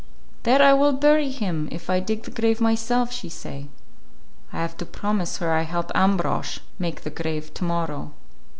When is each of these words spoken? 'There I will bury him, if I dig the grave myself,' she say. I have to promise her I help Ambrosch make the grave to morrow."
'There 0.41 0.63
I 0.63 0.73
will 0.73 0.93
bury 0.93 1.29
him, 1.29 1.69
if 1.71 1.87
I 1.87 1.99
dig 1.99 2.23
the 2.23 2.31
grave 2.31 2.59
myself,' 2.59 3.13
she 3.13 3.29
say. 3.29 3.67
I 4.51 4.57
have 4.59 4.75
to 4.77 4.85
promise 4.87 5.37
her 5.37 5.51
I 5.53 5.61
help 5.61 5.91
Ambrosch 5.93 6.57
make 6.79 7.01
the 7.01 7.11
grave 7.11 7.53
to 7.53 7.63
morrow." 7.63 8.11